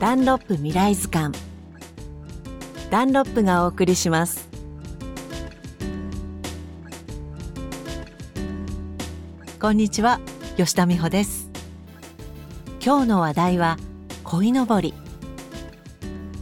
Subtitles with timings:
[0.00, 1.36] ダンロップ未来図鑑。
[2.88, 4.48] ダンロップがお送りします。
[9.60, 10.20] こんにちは
[10.56, 11.50] 吉田美穂です。
[12.80, 13.76] 今日の話題は
[14.22, 14.94] 鯉のぼり。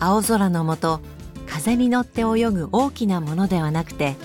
[0.01, 1.01] 青空の下
[1.47, 4.17] 風に乗って泳ぐ大きなものではなくて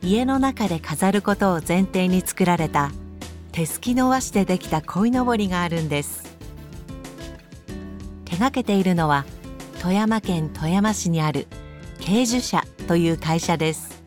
[0.00, 2.90] 家の中で飾ることを前提に作られた
[3.52, 6.27] 手すきの和紙でできた鯉のぼりがあるんです。
[8.38, 9.24] がけているのは
[9.80, 11.46] 富山県富山市にある
[12.00, 14.02] 慶樹社という会社です。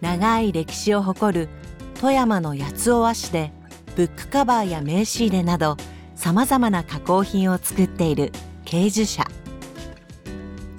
[0.00, 1.48] 長い歴史を誇る
[2.00, 3.52] 富山の八尾和紙で
[3.96, 5.76] ブックカバーや名刺入れなど
[6.14, 8.30] さまざまな加工品を作っている
[8.64, 9.24] 慶樹社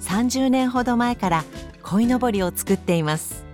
[0.00, 1.44] 30年ほど前から
[1.82, 3.44] 鯉のぼりを作っています。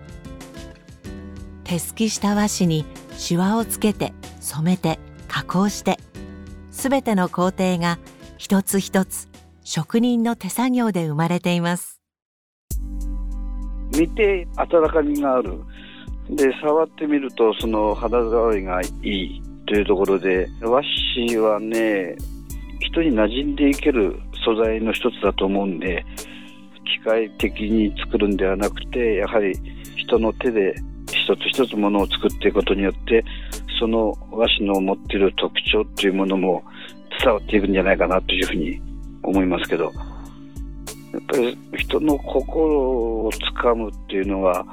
[1.65, 5.99] 手すきした和紙にシワをつけて染めて加工して
[6.71, 7.99] すべての工程が
[8.39, 9.29] 一つ一つ
[9.65, 12.01] 職人の手作業で生まれています。
[13.99, 15.59] 見て温かみがある。
[16.31, 20.83] で触ってみるとその肌触りがいいというところで和
[21.15, 22.17] 紙はね
[22.81, 26.05] 人に馴染んでいける素材の一つだと思うんで
[26.85, 29.55] 機械的に作るんではなくてやはり
[29.97, 30.75] 人の手で
[31.07, 33.25] 一つ一つものを作っていくことによって
[33.79, 36.65] その和紙の持っている特徴というものも
[37.27, 38.81] 伝わっていくんじゃないかなというふうに
[39.25, 39.91] 思いますけどや
[41.19, 42.79] っぱり人の心
[43.27, 44.65] をつかむっていうのは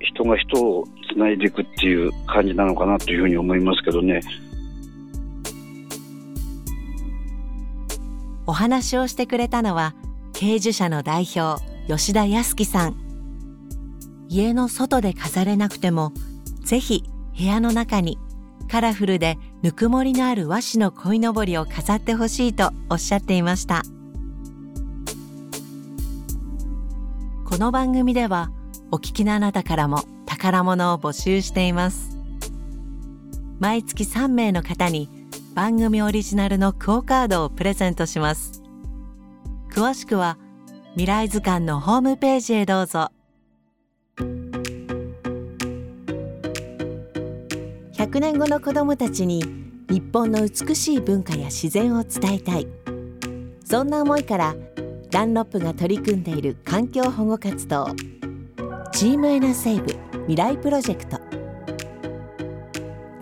[0.00, 4.20] 人が人をつないでいくっていう感じなのかなというふうに思いますけどね。
[8.46, 9.94] お話をしてくれたのは
[10.34, 12.96] 慶樹社の代表吉田康樹さん
[14.28, 16.12] 家の外で飾れなくても
[16.62, 17.04] ぜひ
[17.38, 18.18] 部屋の中に
[18.74, 23.82] カラフルでぬくもりのある和紙の鯉のぼりを飾ってほしいとおっしゃっていました。
[27.44, 28.50] この番組では
[28.90, 32.18] お聞きのあなたからも宝物を募集しています。
[33.60, 35.08] 毎月3名の方に
[35.54, 38.60] 番組オリジナルのクオカードをプレゼントします。
[39.70, 40.36] 詳しくは
[40.94, 43.13] 未来図鑑のホームページへどうぞ。
[48.04, 49.42] 100年後の子どもたちに
[49.88, 52.68] 日本の美しい文化や自然を伝えたい。
[53.64, 54.54] そんな思いから
[55.10, 57.86] ダンロップが取り組んでいる環境保護活動
[58.92, 61.18] チームエナセーブ未来プロジェクト。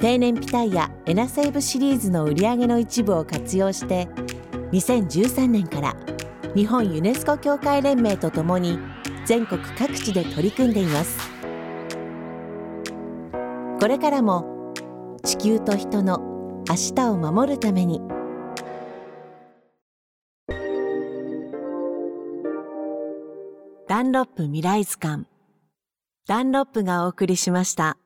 [0.01, 4.09] 低燃費タイヤエナセーブシリーズの売り上げの一部を活用して
[4.73, 5.97] 2013年から
[6.57, 8.81] 日本ユネスコ協会連盟とともに
[9.27, 11.31] 全国各地で取り組んでいます。
[13.79, 14.52] これからも
[15.25, 16.19] 地球と人の
[16.69, 18.01] 明日を守るために
[23.89, 25.27] ダンロップ未来図鑑
[26.27, 27.99] ダンロップがお送りしました。